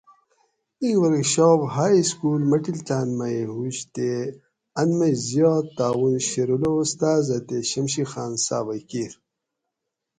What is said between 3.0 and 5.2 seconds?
مئ ہوش تے ان مئ